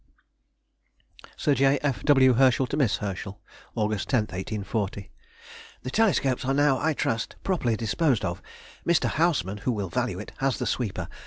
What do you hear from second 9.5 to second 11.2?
(who will value it) has the sweeper.